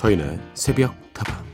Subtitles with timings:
[0.00, 1.44] 서인의 새벽 타방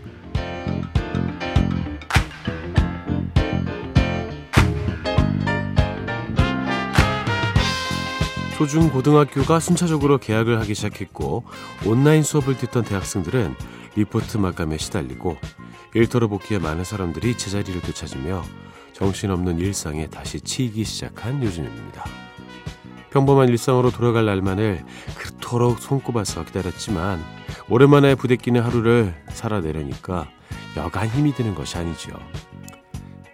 [8.57, 11.43] 초중 고등학교가 순차적으로 개학을 하기 시작했고
[11.87, 13.57] 온라인 수업을 듣던 대학생들은
[13.97, 15.37] 리포트 마감에 시달리고
[15.95, 18.45] 일터로 복귀해 많은 사람들이 제자리를 되찾으며
[18.93, 22.05] 정신없는 일상에 다시 치이기 시작한 요즘입니다.
[23.17, 24.85] 평범한 일상으로 돌아갈 날만을
[25.17, 27.19] 그토록 손꼽아서 기다렸지만
[27.71, 30.29] 오랜만에 부대끼는 하루를 살아내려니까
[30.77, 32.13] 여간 힘이 드는 것이 아니죠.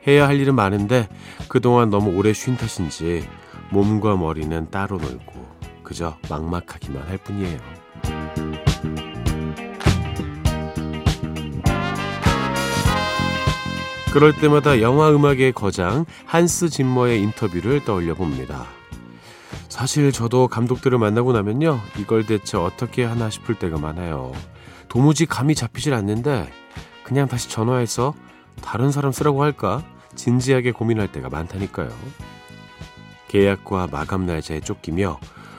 [0.07, 1.09] 해야 할 일은 많은데
[1.49, 3.29] 그동안 너무 오래 쉰 탓인지
[3.71, 5.33] 몸과 머리는 따로 놀고
[5.83, 7.59] 그저 막막하기만 할 뿐이에요.
[14.13, 18.69] 그럴 때마다 영화 음악의 거장 한스 짐머의 인터뷰를 떠올려 봅니다.
[19.73, 21.81] 사실 저도 감독들을 만나고 나면요.
[21.99, 24.31] 이걸 대체 어떻게 하나 싶을 때가 많아요.
[24.89, 26.53] 도무지 감이 잡히질 않는데
[27.05, 28.13] 그냥 다시 전화해서
[28.61, 29.83] 다른 사람 쓰라고 할까?
[30.15, 31.89] 진지하게 고민할 때가 많다니까요.
[33.29, 35.19] 계약과 마감 날짜에 쫓기며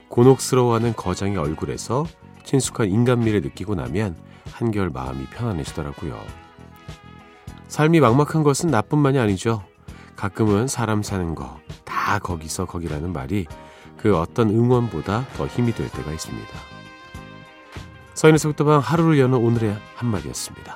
[0.10, 2.06] 곤혹스러워하는 거장의 얼굴에서
[2.44, 4.16] 친숙한 인간미를 느끼고 나면
[4.52, 6.22] 한결 마음이 편안해지더라고요.
[7.68, 9.64] 삶이 막막한 것은 나뿐만이 아니죠.
[10.16, 11.64] 가끔은 사람 사는 거
[12.04, 13.48] 다 거기서 거기라는 말이
[14.04, 16.50] 그 어떤 응원보다 더 힘이 될 때가 있습니다.
[18.16, 20.76] 서인의 속도방 하루를 여는 오늘의 한마디였습니다.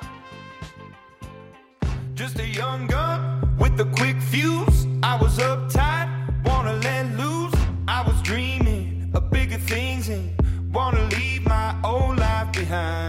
[2.14, 4.88] Just a young gun with a quick fuse.
[5.02, 6.08] I was uptight,
[6.46, 7.54] wanna let loose.
[7.86, 10.32] I was dreaming of bigger things and
[10.72, 13.07] wanna leave my old life behind.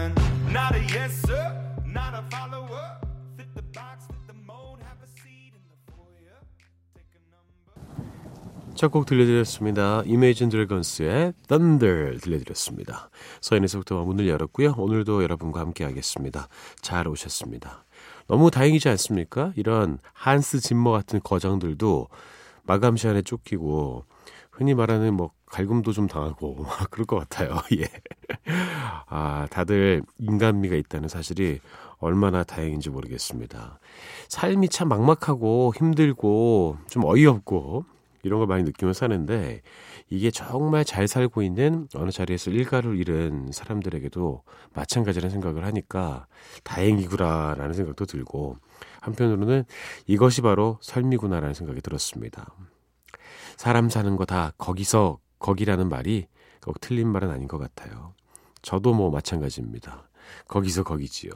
[8.80, 9.98] 첫 곡 들려드렸습니다.
[10.06, 13.10] Imagine Dragons의 Thunder 들려드렸습니다.
[13.42, 14.72] 서인에서부터 문을 열었고요.
[14.78, 16.48] 오늘도 여러분과 함께 하겠습니다.
[16.80, 17.84] 잘 오셨습니다.
[18.26, 19.52] 너무 다행이지 않습니까?
[19.56, 22.08] 이런 한스 짐머 같은 거장들도
[22.62, 24.06] 마감 시간에 쫓기고
[24.50, 27.58] 흔히 말하는 뭐 갈굼도 좀 당하고 그럴 것 같아요.
[27.76, 27.84] 예.
[29.08, 31.60] 아, 다들 인간미가 있다는 사실이
[31.98, 33.78] 얼마나 다행인지 모르겠습니다.
[34.30, 37.84] 삶이 참 막막하고 힘들고 좀 어이없고
[38.22, 39.62] 이런 걸 많이 느끼며 사는데
[40.08, 44.42] 이게 정말 잘 살고 있는 어느 자리에서 일가를 잃은 사람들에게도
[44.74, 46.26] 마찬가지라는 생각을 하니까
[46.64, 48.56] 다행이구나라는 생각도 들고
[49.00, 49.64] 한편으로는
[50.06, 52.54] 이것이 바로 삶이구나라는 생각이 들었습니다.
[53.56, 56.26] 사람 사는 거 다 거기서 거기라는 말이
[56.62, 58.14] 꼭 틀린 말은 아닌 것 같아요.
[58.62, 60.08] 저도 뭐 마찬가지입니다.
[60.48, 61.30] 거기서 거기지요.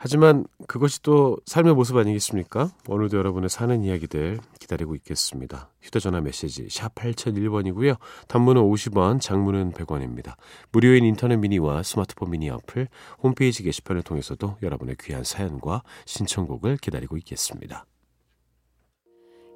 [0.00, 2.70] 하지만 그것이 또 삶의 모습 아니겠습니까?
[2.88, 5.70] 오늘도 여러분의 사는 이야기들 기다리고 있겠습니다.
[5.82, 7.96] 휴대전화 메시지 샵 8001번이고요.
[8.28, 10.34] 단문은 50원, 장문은 100원입니다.
[10.70, 12.86] 무료인 인터넷 미니와 스마트폰 미니 어플,
[13.24, 17.84] 홈페이지 게시판을 통해서도 여러분의 귀한 사연과 신청곡을 기다리고 있겠습니다.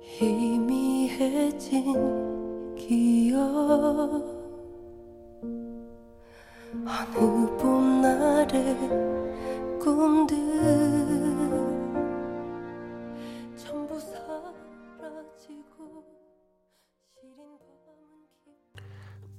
[0.00, 1.54] 희미해진
[2.74, 4.32] 기억
[6.84, 9.11] 어느 봄날에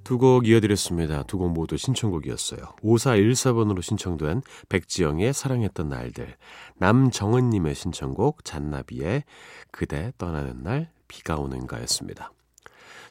[0.04, 1.24] 두곡 이어드렸습니다.
[1.24, 2.62] 두 곡 모두 신청곡이었어요.
[2.84, 6.36] 5414번으로 신청된 백지영의 사랑했던 날들,
[6.78, 9.24] 남정은님의 신청곡 잔나비의
[9.72, 12.32] 그대 떠나는 날 비가 오는가였습니다.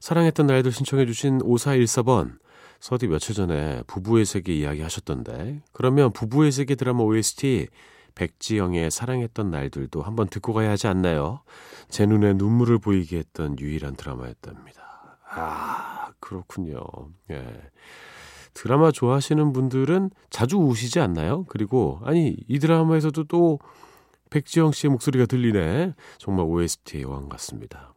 [0.01, 2.39] 사랑했던 날들 신청해주신 5414번,
[2.83, 7.69] 서디 며칠 전에 부부의 세계 이야기 하셨던데 그러면 부부의 세계 드라마 OST
[8.17, 11.43] 백지영의 사랑했던 날들도 한번 듣고 가야 하지 않나요?
[11.89, 15.17] 제 눈에 눈물을 보이게 했던 유일한 드라마였답니다.
[15.31, 16.83] 아 그렇군요.
[17.31, 17.47] 예.
[18.53, 21.45] 드라마 좋아하시는 분들은 자주 우시지 않나요?
[21.45, 23.61] 그리고 아니 이 드라마에서도 또
[24.31, 25.95] 백지영 씨의 목소리가 들리네.
[26.19, 27.95] 정말 OST의 여왕 같습니다.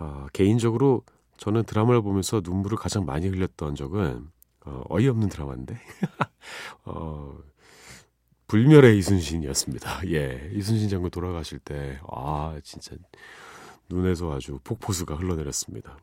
[0.00, 1.04] 어, 개인적으로
[1.42, 4.28] 저는 드라마를 보면서 눈물을 가장 많이 흘렸던 적은
[4.64, 5.74] 어, 어이없는 드라마인데
[6.86, 7.36] 어,
[8.46, 10.08] 불멸의 이순신이었습니다.
[10.12, 12.94] 예, 이순신 장군 돌아가실 때 아 진짜
[13.90, 15.98] 눈에서 아주 폭포수가 흘러내렸습니다.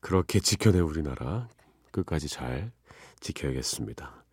[0.00, 1.48] 그렇게 지켜내 우리나라
[1.90, 2.70] 끝까지 잘
[3.18, 4.24] 지켜야겠습니다.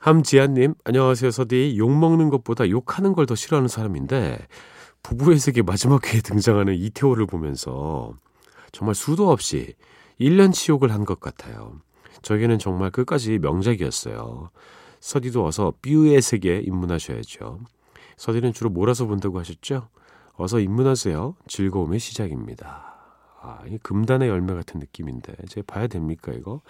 [0.00, 1.76] 함지아님, 안녕하세요, 서디.
[1.78, 4.46] 욕 먹는 것보다 욕하는 걸 더 싫어하는 사람인데,
[5.04, 8.12] 부부의 세계 마지막 회에 등장하는 이태호를 보면서
[8.72, 9.74] 정말 수도 없이
[10.20, 11.80] 1년 치욕을 한 것 같아요.
[12.22, 14.50] 저에게는 정말 끝까지 명작이었어요.
[15.00, 17.60] 서디도 어서 뷰의 세계에 입문하셔야죠.
[18.16, 19.88] 서디는 주로 몰아서 본다고 하셨죠?
[20.34, 21.34] 어서 입문하세요.
[21.48, 22.94] 즐거움의 시작입니다.
[23.40, 26.60] 아, 이 금단의 열매 같은 느낌인데 제가 봐야 됩니까 이거?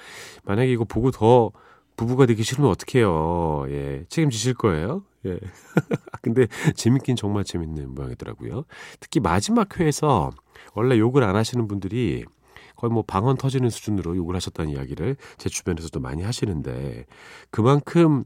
[0.45, 1.51] 만약에 이거 보고 더
[1.97, 3.67] 부부가 되기 싫으면 어떡해요.
[3.69, 4.05] 예.
[4.09, 5.05] 책임지실 거예요?
[5.27, 5.39] 예.
[6.23, 6.47] 근데
[6.77, 8.65] 재밌긴 정말 재밌는 모양이더라고요.
[9.01, 10.31] 특히 마지막 회에서
[10.75, 12.25] 원래 욕을 안 하시는 분들이
[12.77, 17.07] 거의 뭐 방언 터지는 수준으로 욕을 하셨다는 이야기를 제 주변에서도 많이 하시는데
[17.51, 18.25] 그만큼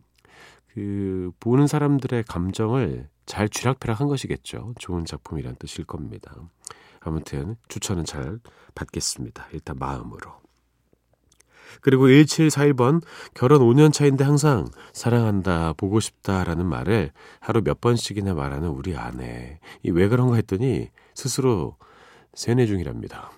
[0.68, 4.74] 그 보는 사람들의 감정을 잘 쥐락펴락한 것이겠죠.
[4.78, 6.36] 좋은 작품이란 뜻일 겁니다.
[7.00, 8.40] 아무튼 추천은 잘
[8.74, 9.48] 받겠습니다.
[9.52, 10.45] 일단 마음으로.
[11.80, 13.02] 그리고 1741번
[13.34, 17.10] 결혼 5년 차인데 항상 사랑한다, 보고 싶다라는 말을
[17.40, 19.58] 하루 몇 번씩이나 말하는 우리 아내.
[19.82, 21.76] 이 왜 그런가 했더니 스스로
[22.34, 23.30] 세뇌 중이랍니다.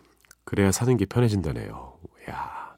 [0.44, 1.92] 그래야 사는 게 편해진다네요.
[2.30, 2.76] 야,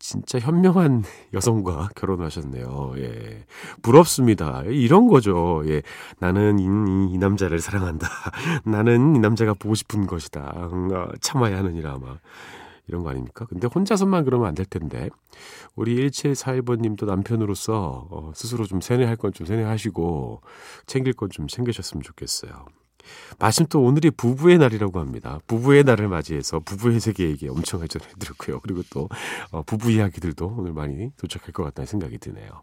[0.00, 1.04] 진짜 현명한
[1.34, 2.94] 여성과 결혼하셨네요.
[2.96, 3.44] 예.
[3.82, 4.62] 부럽습니다.
[4.66, 5.62] 이런 거죠.
[5.66, 5.82] 예.
[6.18, 8.08] 나는 이, 이, 이 남자를 사랑한다.
[8.66, 10.40] 나는 이 남자가 보고 싶은 것이다.
[10.54, 12.16] 어, 참아야 하느니라 아마.
[12.92, 13.46] 이런 거 아닙니까?
[13.46, 15.08] 근데 혼자서만 그러면 안 될 텐데.
[15.74, 20.42] 우리 1741번님도 남편으로서 어, 스스로 좀 세뇌할 건 좀 세뇌하시고
[20.86, 22.66] 챙길 건 좀 챙기셨으면 좋겠어요.
[23.38, 25.40] 마침 또 오늘이 부부의 날이라고 합니다.
[25.48, 28.60] 부부의 날을 맞이해서 부부의 세계 얘기 엄청 해전해드렸고요.
[28.60, 29.08] 그리고 또
[29.50, 32.62] 어, 부부 이야기들도 오늘 많이 도착할 것 같다는 생각이 드네요.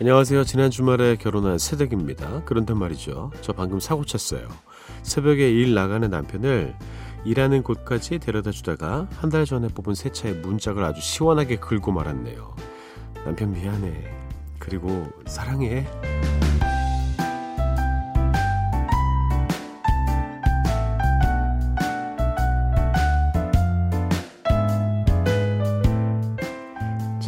[0.00, 0.44] 안녕하세요.
[0.44, 2.42] 지난 주말에 결혼한 새댁입니다.
[2.44, 3.32] 그런데 말이죠.
[3.40, 4.46] 저 방금 사고 쳤어요.
[5.02, 6.74] 새벽에 일 나가는 남편을
[7.24, 12.54] 일하는 곳까지 데려다 주다가 한 달 전에 뽑은 새 차의 문짝을 아주 시원하게 긁고 말았네요.
[13.24, 14.14] 남편 미안해.
[14.60, 15.86] 그리고 사랑해.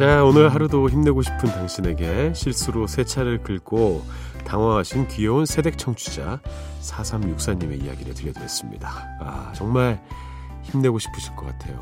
[0.01, 4.03] 자, 오늘 하루도 힘내고 싶은 당신에게 실수로 새 차를 긁고
[4.45, 6.39] 당황하신 귀여운 세댁 청취자
[6.81, 8.89] 4364님의 이야기를 들려드렸습니다.
[9.19, 10.03] 아, 정말
[10.63, 11.79] 힘내고 싶으실 것 같아요.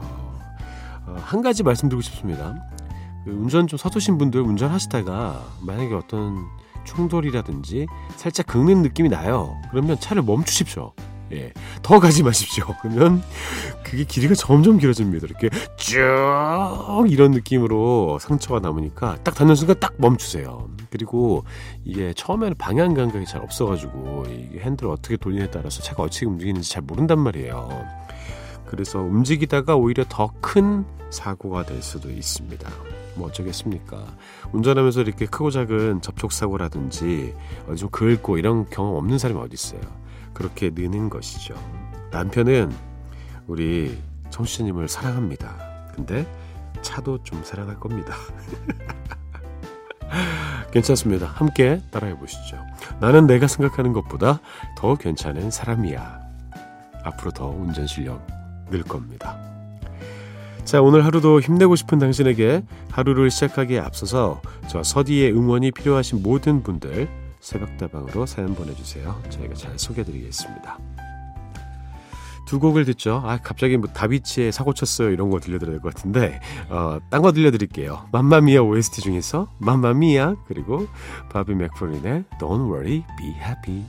[1.06, 2.56] 어, 한 가지 말씀드리고 싶습니다.
[3.24, 6.46] 그 운전 좀 서두신 분들 운전하시다가 만약에 어떤
[6.84, 7.88] 충돌이라든지
[8.18, 9.56] 살짝 긁는 느낌이 나요.
[9.72, 10.92] 그러면 차를 멈추십시오.
[11.32, 11.54] 예.
[11.84, 12.66] 더 가지 마십시오.
[12.82, 13.22] 그러면
[13.84, 15.28] 그게 길이가 점점 길어집니다.
[15.28, 20.70] 이렇게 쭉 이런 느낌으로 상처가 남으니까 딱 닿는 순간 딱 멈추세요.
[20.90, 21.44] 그리고
[21.84, 26.82] 이게 처음에는 방향 감각이 잘 없어가지고 이 핸들을 어떻게 돌리냐에 따라서 차가 어떻게 움직이는지 잘
[26.82, 27.86] 모른단 말이에요.
[28.66, 32.70] 그래서 움직이다가 오히려 더 큰 사고가 될 수도 있습니다.
[33.16, 34.06] 뭐 어쩌겠습니까?
[34.54, 37.34] 운전하면서 이렇게 크고 작은 접촉 사고라든지
[37.68, 39.82] 어디 좀 긁고 이런 경험 없는 사람이 어디 있어요?
[40.40, 41.54] 그렇게 느는 것이죠.
[42.12, 42.72] 남편은
[43.46, 45.92] 우리 청취자님을 사랑합니다.
[45.94, 46.26] 근데
[46.82, 48.16] 차도 좀 사랑할 겁니다.
[50.72, 51.28] 괜찮습니다.
[51.28, 52.58] 함께 따라해 보시죠.
[53.02, 54.40] 나는 내가 생각하는 것보다
[54.78, 56.22] 더 괜찮은 사람이야.
[57.04, 58.26] 앞으로 더 운전 실력
[58.70, 59.38] 늘 겁니다.
[60.64, 67.10] 자, 오늘 하루도 힘내고 싶은 당신에게 하루를 시작하기에 앞서서 저 서디의 응원이 필요하신 모든 분들
[67.40, 69.22] 새벽다방으로 사연 보내주세요.
[69.30, 70.78] 저희가 잘 소개해드리겠습니다.
[72.48, 73.22] 두 곡을 듣죠.
[73.26, 75.12] 아, 갑자기 뭐 다비치의 사고 쳤어요.
[75.12, 78.08] 이런 거 들려드려야 될 것 같은데, 어, 딴 거 들려드릴게요.
[78.12, 80.88] 맘마미아 OST 중에서 맘마미아, 그리고
[81.32, 83.84] 바비 맥프린의 Don't Worry, Be Happy.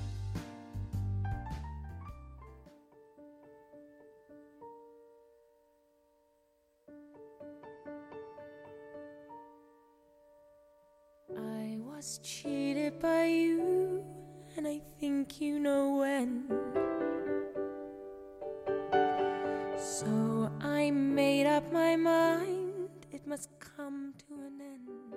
[13.01, 14.05] By you,
[14.57, 16.45] and I think you know when.
[19.79, 25.17] So I made up my mind, it must come to an end.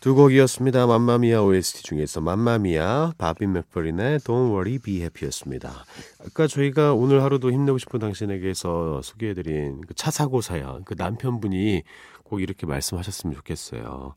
[0.00, 0.86] 두 곡이었습니다.
[0.86, 5.84] 맘마미아 OST 중에서 맘마미아, 바비 맥퍼린의 Don't Worry Be Happy였습니다.
[6.24, 11.82] 아까 저희가 오늘 하루도 힘내고 싶은 당신에게서 소개해드린 그 차 사고 사연, 그 남편분이
[12.22, 14.14] 꼭 이렇게 말씀하셨으면 좋겠어요.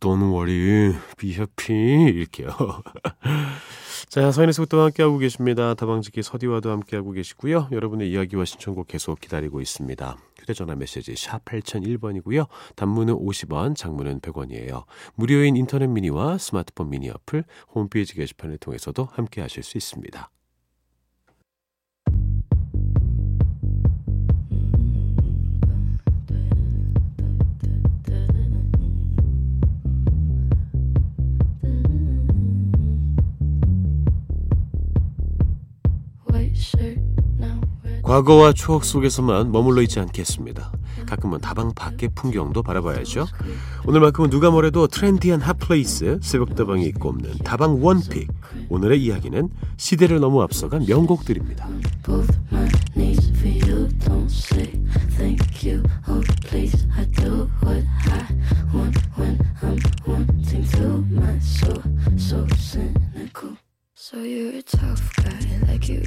[0.00, 2.48] Don't worry, be happy 이렇게요.
[4.08, 5.74] 자, 서인의 속도 함께하고 계십니다.
[5.74, 7.68] 다방지기 서디와도 함께하고 계시고요.
[7.70, 10.16] 여러분의 이야기와 신청곡 계속 기다리고 있습니다.
[10.50, 12.48] 휴대 전화 메시지 샵 8001번이고요.
[12.76, 14.84] 단문은 50원, 장문은 100원이에요.
[15.14, 20.30] 무료인 인터넷 미니와 스마트폰 미니 어플, 홈페이지 게시판을 통해서도 함께 하실 수 있습니다.
[38.10, 40.72] 과거와 추억 속에서만 머물러 있지 않겠습니다.
[41.06, 43.28] 가끔은 다방 밖의 풍경도 바라봐야죠.
[43.86, 48.26] 오늘만큼은 누가 뭐래도 트렌디한 hot place 새벽다방이 꼽는 다방 one pick.
[48.68, 51.68] 오늘의 이야기는 시대를 너무 앞서간 명곡들입니다.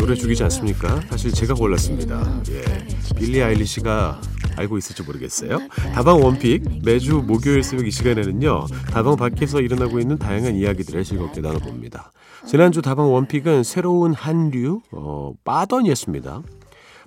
[0.04, 1.00] 노래 죽이지 않습니까?
[1.10, 2.42] 사실 제가 골랐습니다.
[2.50, 3.16] 예.
[3.16, 4.20] 빌리 아일리시가
[4.58, 5.60] 알고 있을지 모르겠어요.
[5.96, 8.66] 다방 one pick 매주 목요일 새벽 이 시간에는요.
[8.92, 12.12] 다방 밖에서 일어나고 있는 다양한 이야기들을 즐겁게 나눠봅니다.
[12.46, 16.42] 지난주 다방 one pick은 새로운 한류 어, 빠던이었습니다.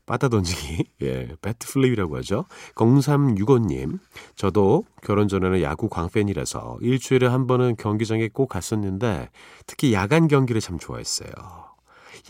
[0.07, 2.47] 빠따 던지기, 예, bat flip이라고 하죠.
[2.77, 3.99] 0365님,
[4.37, 9.29] 저도 결혼 전에는 야구 광팬이라서 일주일에 한 번은 경기장에 꼭 갔었는데
[9.67, 11.66] 특히 야간 경기를 참 좋아했어요.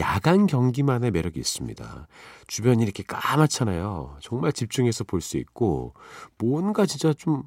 [0.01, 2.09] 야간 경기만의 매력이 있습니다.
[2.47, 4.19] 주변이 이렇게 까맣잖아요.
[4.21, 5.95] 정말 집중해서 볼 수 있고
[6.39, 7.45] 뭔가 진짜 좀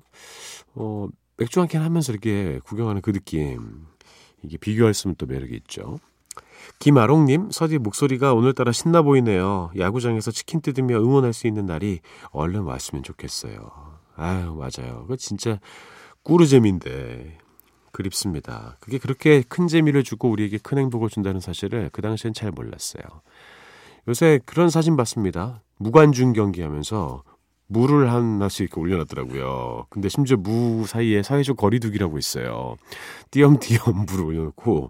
[0.74, 3.86] 어, 맥주 한 캔 하면서 이렇게 구경하는 그 느낌.
[4.44, 6.00] 이게 비교할 수 없는 또 매력이 있죠.
[6.79, 9.72] 김아롱님, 서디 목소리가 오늘따라 신나 보이네요.
[9.77, 12.00] 야구장에서 치킨 뜯으며 응원할 수 있는 날이
[12.32, 13.60] 얼른 왔으면 좋겠어요.
[14.15, 15.06] 아유, 맞아요.
[15.08, 15.60] 그 진짜
[16.24, 17.38] 꾸르잼인데
[17.91, 18.77] 그립습니다.
[18.79, 23.03] 그게 그렇게 큰 재미를 주고 우리에게 큰 행복을 준다는 사실을 그 당시엔 잘 몰랐어요.
[24.08, 25.62] 요새 그런 사진 봤습니다.
[25.77, 27.24] 무관중 경기하면서
[27.67, 29.86] 무를 하나씩 이렇게 올려놨더라고요.
[29.89, 32.75] 근데 심지어 무 사이에 사회적 거리두기라고 있어요.
[33.31, 34.89] 띄엄띄엄 물을 올려놓고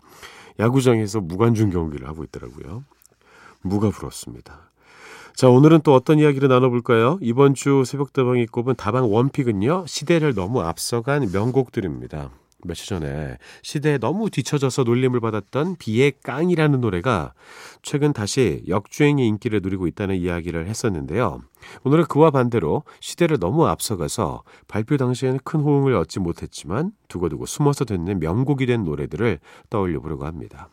[0.59, 2.83] 야구장에서 무관중 경기를 하고 있더라고요.
[3.61, 4.71] 무가 부럽습니다.
[5.35, 7.17] 자, 오늘은 또 어떤 이야기를 나눠볼까요?
[7.21, 12.31] 이번 주 새벽다방이 꼽은 다방 원픽은요, 시대를 너무 앞서간 명곡들입니다.
[12.63, 17.33] 며칠 전에 시대에 너무 뒤처져서 놀림을 받았던 비의 깡이라는 노래가
[17.81, 21.41] 최근 다시 역주행의 인기를 누리고 있다는 이야기를 했었는데요.
[21.83, 28.19] 오늘은 그와 반대로 시대를 너무 앞서가서 발표 당시에는 큰 호응을 얻지 못했지만 두고두고 숨어서 듣는
[28.19, 29.39] 명곡이 된 노래들을
[29.69, 30.69] 떠올려 보려고 합니다.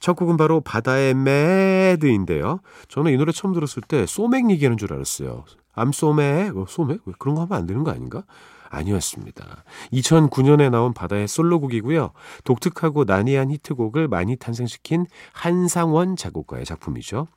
[0.00, 2.58] 첫 곡은 바로 바다의 매드인데요.
[2.88, 5.44] 저는 이 노래 처음 들었을 때 소맥 얘기하는 줄 알았어요.
[5.74, 7.00] 암소맥, 어, 소맥?
[7.06, 8.24] 왜 그런 거 하면 안 되는 거 아닌가?
[8.72, 9.64] 아니었습니다.
[9.92, 12.12] 2009년에 나온 바다의 솔로곡이고요.
[12.44, 17.28] 독특하고 난이한 히트곡을 많이 탄생시킨 한상원 작곡가의 작품이죠.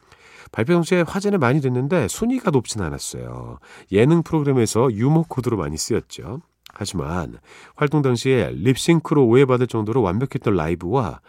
[0.51, 3.59] 발표 당시에 화제는 많이 됐는데 순위가 높진 않았어요.
[3.91, 6.41] 예능 프로그램에서 유머 코드로 많이 쓰였죠.
[6.73, 7.37] 하지만
[7.75, 11.21] 활동 당시에 립싱크로 오해받을 정도로 완벽했던 라이브와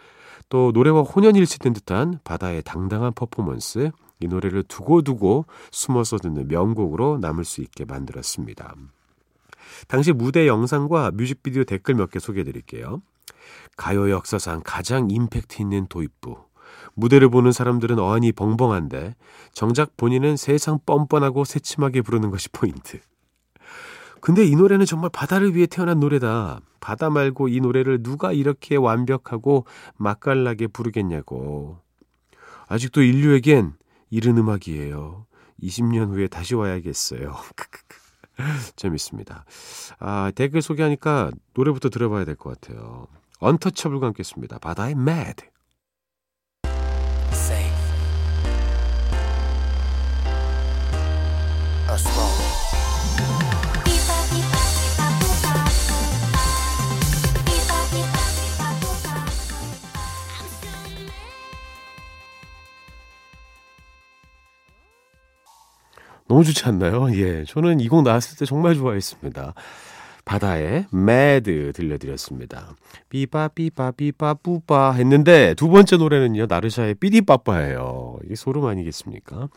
[0.49, 7.61] 또 노래와 혼연일치된 듯한 바다의 당당한 퍼포먼스, 이 노래를 두고두고 숨어서 듣는 명곡으로 남을 수
[7.61, 8.75] 있게 만들었습니다.
[9.87, 13.01] 당시 무대 영상과 뮤직비디오 댓글 몇 개 소개해 드릴게요.
[13.75, 16.37] 가요 역사상 가장 임팩트 있는 도입부.
[16.95, 19.15] 무대를 보는 사람들은 어안이 벙벙한데
[19.53, 22.99] 정작 본인은 세상 뻔뻔하고 새침하게 부르는 것이 포인트.
[24.19, 26.59] 근데 이 노래는 정말 바다를 위해 태어난 노래다.
[26.79, 29.65] 바다 말고 이 노래를 누가 이렇게 완벽하고
[29.97, 31.79] 맛깔나게 부르겠냐고.
[32.67, 33.73] 아직도 인류에겐
[34.09, 35.25] 이른 음악이에요.
[35.61, 37.35] 20년 후에 다시 와야겠어요.
[38.75, 39.45] 재밌습니다.
[39.99, 43.07] 아, 댓글 소개하니까 노래부터 들어봐야 될 것 같아요.
[43.39, 44.57] 언터처블과 함께 했습니다.
[44.59, 45.43] 바다의 Mad.
[66.27, 67.07] 너무 좋지 않나요?
[67.15, 67.43] 예.
[67.45, 69.53] 저는 이 곡 나왔을 때 정말 좋아했습니다.
[70.25, 72.75] 바다의 Mad 들려드렸습니다.
[73.07, 78.17] 삐빠 삐빠 삐빠 뿌빠 했는데 두 번째 노래는요 나르샤의 삐디빠빠예요.
[78.25, 79.47] 이게 소름 아니겠습니까?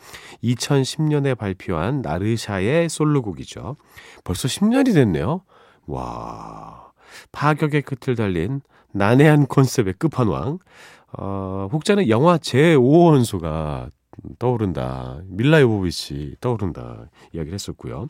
[0.45, 3.75] 2010년에 발표한 나르샤의 솔로곡이죠.
[4.23, 5.43] 벌써 10년이 됐네요.
[5.87, 6.91] 와
[7.33, 8.61] 파격의 끝을 달린
[8.93, 10.59] 난해한 컨셉의 끝판왕.
[11.17, 13.89] 어, 혹자는 영화 제5원소가
[14.39, 15.21] 떠오른다.
[15.25, 17.09] 밀라 요보비치 떠오른다.
[17.33, 18.07] 이야기를 했었고요.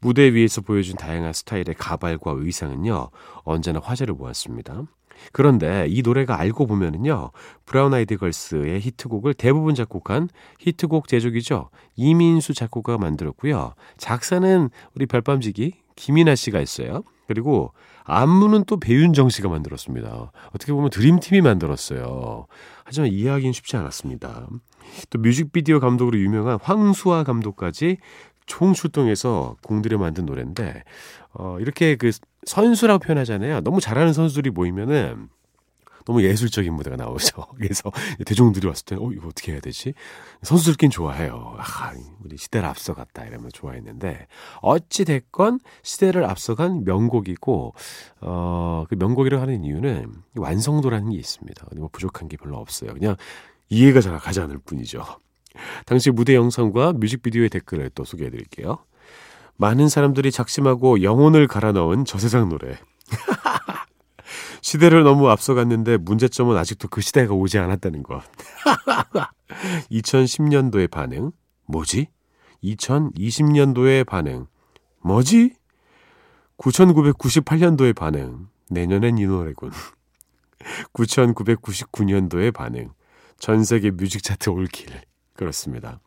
[0.00, 3.10] 무대 위에서 보여준 다양한 스타일의 가발과 의상은요.
[3.44, 4.84] 언제나 화제를 모았습니다.
[5.32, 7.30] 그런데 이 노래가 알고 보면은요.
[7.66, 10.28] 브라운 아이드 걸스의 히트곡을 대부분 작곡한
[10.60, 11.70] 히트곡 제조기죠.
[11.96, 13.74] 이민수 작곡가가 만들었고요.
[13.96, 17.02] 작사는 우리 별밤지기 김이나 씨가 했어요.
[17.26, 17.72] 그리고
[18.04, 20.30] 안무는 또 배윤정 씨가 만들었습니다.
[20.54, 22.46] 어떻게 보면 드림팀이 만들었어요.
[22.84, 24.46] 하지만 이해하기는 쉽지 않았습니다.
[25.10, 27.98] 또 뮤직비디오 감독으로 유명한 황수아 감독까지
[28.46, 30.84] 총 출동해서 공들여 만든 노래인데
[31.34, 32.12] 어, 이렇게 그
[32.46, 33.60] 선수라고 표현하잖아요.
[33.60, 35.28] 너무 잘하는 선수들이 모이면은
[36.08, 37.46] 너무 예술적인 무대가 나오죠.
[37.60, 37.92] 그래서
[38.26, 39.94] 대중들이 왔을 때는 어 이거 어떻게 해야 되지?
[40.42, 41.54] 선수들끼리 좋아해요.
[41.58, 41.92] 아,
[42.24, 44.26] 우리 시대를 앞서갔다 이러면 좋아했는데
[44.62, 47.74] 어찌 됐건 시대를 앞서간 명곡이고
[48.22, 51.66] 어 그 명곡이라고 하는 이유는 완성도라는 게 있습니다.
[51.76, 52.92] 뭐 부족한 게 별로 없어요.
[52.92, 53.16] 그냥
[53.68, 55.04] 이해가 잘 가지 않을 뿐이죠.
[55.86, 58.78] 당시 무대 영상과 뮤직비디오의 댓글을 또 소개해 드릴게요.
[59.56, 62.78] 많은 사람들이 작심하고 영혼을 갈아 넣은 저세상 노래.
[64.62, 68.22] 시대를 너무 앞서갔는데 문제점은 아직도 그 시대가 오지 않았다는 것.
[69.90, 71.32] 2010년도의 반응.
[71.66, 72.08] 뭐지?
[72.62, 74.46] 2020년도의 반응.
[75.00, 75.54] 뭐지?
[76.58, 78.48] 9998년도의 반응.
[78.70, 79.70] 내년엔 이 노래군.
[80.92, 82.92] 9999년도의 반응.
[83.38, 84.88] 전 세계 뮤직 차트 올킬.
[85.34, 86.00] 그렇습니다.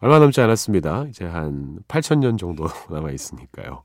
[0.00, 1.06] 얼마 남지 않았습니다.
[1.08, 3.82] 이제 한 8천년 정도 남아 있으니까요.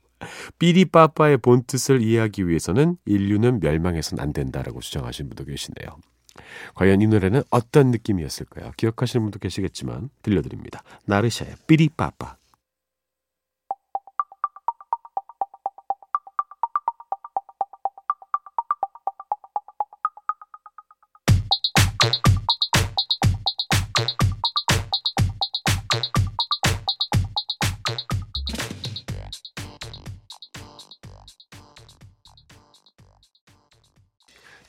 [0.60, 5.98] 삐리빠빠의 본뜻을 이해하기 위해서는 인류는 멸망해서는 안 된다라고 주장하신 분도 계시네요.
[6.75, 8.72] 과연 이 노래는 어떤 느낌이었을까요?
[8.77, 10.84] 기억하시는 분도 계시겠지만 들려드립니다.
[11.06, 12.38] 나르샤의 삐리빠빠.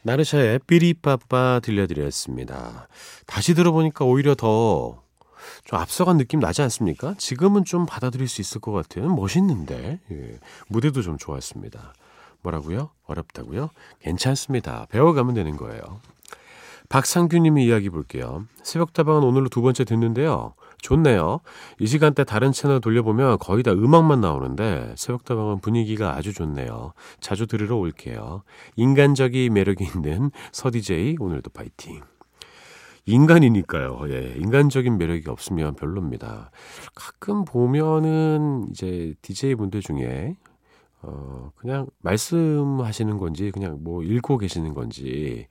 [0.04, 2.88] 나르샤의 삐리빠빠 들려드렸습니다.
[3.26, 5.04] 다시 들어보니까 오히려 더
[5.64, 7.14] 좀 앞서간 느낌 나지 않습니까?
[7.18, 9.08] 지금은 좀 받아들일 수 있을 것 같아요.
[9.14, 10.00] 멋있는데.
[10.10, 10.38] 예.
[10.68, 11.94] 무대도 좀 좋았습니다.
[12.42, 12.90] 뭐라고요?
[13.06, 13.70] 어렵다고요?
[14.00, 14.86] 괜찮습니다.
[14.90, 16.00] 배워가면 되는 거예요.
[16.88, 18.46] 박상규님이 이야기 볼게요.
[18.62, 20.54] 새벽다방은 오늘로 두 번째 듣는데요.
[20.78, 21.40] 좋네요.
[21.80, 26.92] 이 시간대 다른 채널 돌려보면 거의 다 음악만 나오는데 새벽다방은 분위기가 아주 좋네요.
[27.20, 28.42] 자주 들으러 올게요.
[28.76, 32.02] 인간적인 매력이 있는 서디제이 오늘도 파이팅.
[33.06, 34.00] 인간이니까요.
[34.08, 34.34] 예.
[34.36, 36.50] 인간적인 매력이 없으면 별로입니다.
[36.94, 40.36] 가끔 보면은 이제 DJ 분들 중에
[41.06, 45.46] 어, 그냥 말씀하시는 건지, 그냥 뭐 읽고 계시는 건지,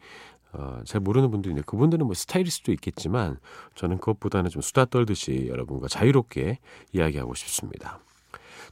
[0.53, 3.37] 어, 잘 모르는 분들이 있는데 그분들은 뭐 스타일일 수도 있겠지만
[3.75, 6.59] 저는 그것보다는 좀 수다 떨듯이 여러분과 자유롭게
[6.93, 7.99] 이야기하고 싶습니다.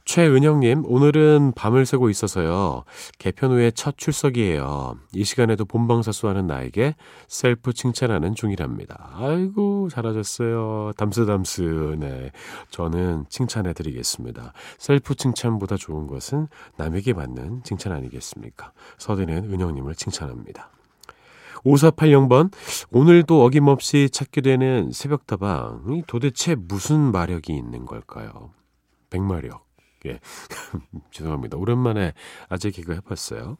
[0.04, 2.82] 최은영님, 오늘은 밤을 새고 있어서요.
[3.18, 4.96] 개편 후에 첫 출석이에요.
[5.14, 6.96] 이 시간에도 본방사수하는 나에게
[7.28, 9.10] 셀프 칭찬하는 중이랍니다.
[9.14, 10.92] 아이고, 잘하셨어요.
[10.96, 11.96] 쓰담쓰담.
[12.00, 12.32] 네.
[12.70, 14.52] 저는 칭찬해 드리겠습니다.
[14.78, 18.72] 셀프 칭찬보다 좋은 것은 남에게 받는 칭찬 아니겠습니까?
[18.98, 20.70] 서디는 은영님을 칭찬합니다.
[21.64, 22.52] 5480번,
[22.90, 28.50] 오늘도 어김없이 찾게 되는 새벽다방이 도대체 무슨 마력이 있는 걸까요?
[29.10, 29.66] 백마력.
[30.06, 30.18] 예.
[31.12, 31.56] 죄송합니다.
[31.56, 32.12] 오랜만에
[32.48, 33.56] 아재 개그 해봤어요.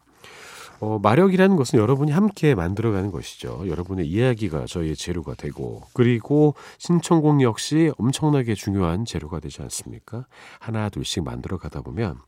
[0.80, 3.68] 어, 마력이라는 것은 여러분이 함께 만들어가는 것이죠.
[3.68, 10.26] 여러분의 이야기가 저희의 재료가 되고, 그리고 신청곡 역시 엄청나게 중요한 재료가 되지 않습니까?
[10.58, 12.18] 하나, 둘씩 만들어 가다 보면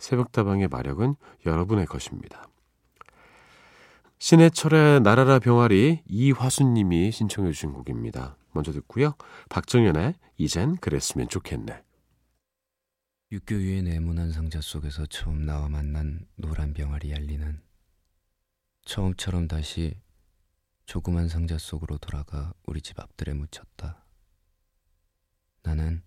[0.00, 1.14] 새벽다방의 마력은
[1.46, 2.49] 여러분의 것입니다.
[4.20, 8.36] 신해철의 나라라 병아리 이화수님이 신청해 주신 곡입니다.
[8.52, 9.14] 먼저 듣고요.
[9.48, 11.82] 박정현의 이젠 그랬으면 좋겠네.
[13.32, 17.62] 육교 위의 네모난 상자 속에서 처음 나와 만난 노란 병아리 얄리는
[18.84, 19.94] 처음처럼 다시
[20.84, 24.04] 조그만 상자 속으로 돌아가 우리 집 앞들에 묻혔다.
[25.62, 26.02] 나는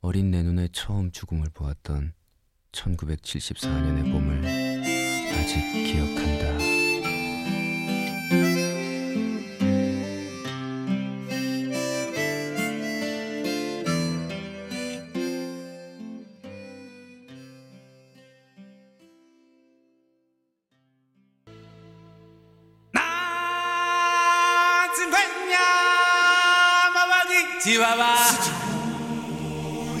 [0.00, 2.12] 어린 내 눈에 처음 죽음을 보았던
[2.72, 6.77] 1974년의 봄을 아직 기억한다.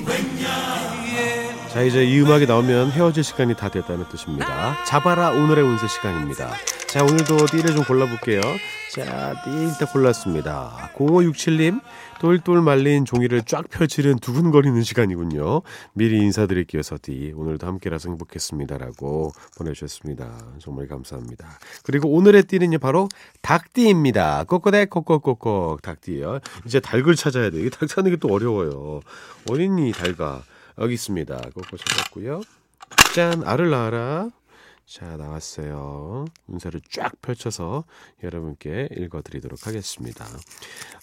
[0.08, 0.77] Penha.
[1.72, 4.82] 자, 이제 이 음악이 나오면 헤어질 시간이 다 됐다는 뜻입니다.
[4.84, 6.50] 잡아라 오늘의 운세 시간입니다.
[6.88, 8.40] 자, 오늘도 띠를 좀 골라볼게요.
[8.94, 10.90] 자, 띠 일단 골랐습니다.
[10.94, 11.82] 0567님,
[12.20, 15.60] 똘똘 말린 종이를 쫙 펼치는 두근거리는 시간이군요.
[15.92, 17.34] 미리 인사드릴게요, 서디.
[17.36, 20.38] 오늘도 함께라서 행복했습니다라고 보내주셨습니다.
[20.58, 21.46] 정말 감사합니다.
[21.84, 23.08] 그리고 오늘의 띠는요, 바로
[23.42, 24.44] 닭띠입니다.
[24.44, 26.40] 꼬꼬댁, 꼬꼬꼬꼬, 닭띠요.
[26.64, 27.68] 이제 닭을 찾아야 돼요.
[27.68, 29.00] 닭 찾는 게 또 어려워요.
[29.50, 30.42] 어린이 닭아.
[30.80, 31.36] 여기 있습니다.
[31.54, 32.42] 꼬꼬 찾았고요.
[33.14, 34.30] 짠, 알을 낳아라.
[34.88, 36.24] 자, 나왔어요.
[36.46, 37.84] 문서를 쫙 펼쳐서
[38.22, 40.26] 여러분께 읽어드리도록 하겠습니다.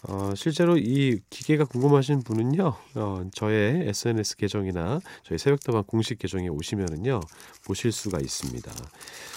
[0.07, 7.19] 어, 실제로 이 기계가 궁금하신 분은요, 어, 저의 SNS 계정이나 저희 새벽다방 공식 계정에 오시면은요,
[7.63, 8.71] 보실 수가 있습니다.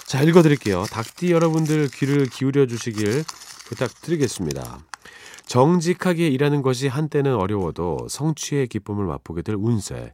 [0.07, 0.83] 자, 읽어드릴게요.
[0.89, 3.23] 닭띠 여러분들 귀를 기울여 주시길
[3.67, 4.88] 부탁드리겠습니다.
[5.49, 10.13] 정직하게 일하는 것이 한때는 어려워도 성취의 기쁨을 맛보게 될 운세.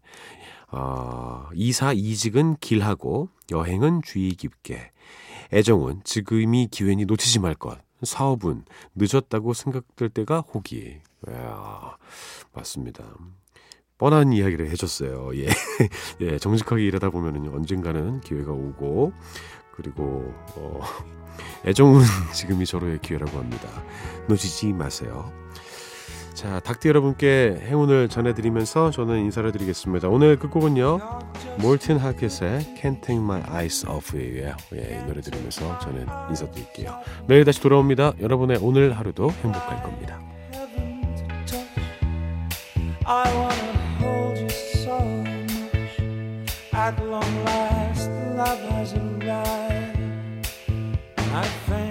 [0.72, 4.92] 어, 이사 이직은 길하고 여행은 주의 깊게.
[5.52, 7.78] 애정은 지금이 기회니 놓치지 말 것.
[8.02, 8.64] 사업은
[8.96, 11.00] 늦었다고 생각될 때가 호기.
[11.30, 11.98] 야,
[12.54, 13.04] 맞습니다.
[13.98, 15.36] 뻔한 이야기를 해줬어요.
[15.44, 15.50] 예.
[16.22, 19.12] 예, 정직하게 일하다 보면은 언젠가는 기회가 오고,
[19.74, 20.82] 그리고, 어,
[21.66, 22.02] 애정은
[22.34, 23.68] 지금이 절호의 기회라고 합니다.
[24.28, 25.32] 놓치지 마세요.
[26.36, 30.10] 자, 닭띠 여러분께 행운을 전해드리면서 저는 인사를 드리겠습니다.
[30.10, 31.00] 오늘 끝곡은요,
[31.60, 34.56] 몰튼 하켓의 Can't Take My Eyes Off You예요.
[34.76, 37.00] 예, 이 노래 들으면서 저는 인사드릴게요.
[37.28, 38.14] 매일 다시 돌아옵니다.
[38.20, 40.20] 여러분의 오늘 하루도 행복할 겁니다.
[46.78, 49.15] At long last, love has.
[51.36, 51.85] I think.